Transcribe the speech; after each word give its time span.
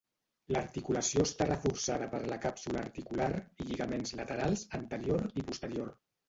L'articulació 0.55 1.25
està 1.27 1.45
reforçada 1.49 2.07
per 2.13 2.21
la 2.31 2.39
càpsula 2.45 2.81
articular 2.85 3.29
i 3.41 3.69
lligaments 3.69 4.15
laterals, 4.23 4.65
anterior 4.81 5.29
i 5.43 5.47
posterior. 5.53 5.95